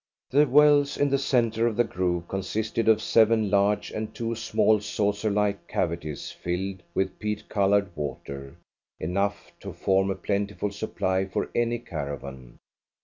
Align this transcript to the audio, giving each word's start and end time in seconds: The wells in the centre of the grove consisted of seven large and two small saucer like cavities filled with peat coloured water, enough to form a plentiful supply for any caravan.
The 0.31 0.47
wells 0.47 0.97
in 0.97 1.11
the 1.11 1.19
centre 1.19 1.67
of 1.67 1.75
the 1.77 1.83
grove 1.83 2.27
consisted 2.27 2.87
of 2.89 3.03
seven 3.03 3.51
large 3.51 3.91
and 3.91 4.11
two 4.15 4.33
small 4.33 4.79
saucer 4.79 5.29
like 5.29 5.67
cavities 5.67 6.31
filled 6.31 6.81
with 6.95 7.19
peat 7.19 7.47
coloured 7.49 7.95
water, 7.95 8.55
enough 8.99 9.51
to 9.59 9.71
form 9.71 10.09
a 10.09 10.15
plentiful 10.15 10.71
supply 10.71 11.25
for 11.27 11.51
any 11.53 11.77
caravan. 11.77 12.57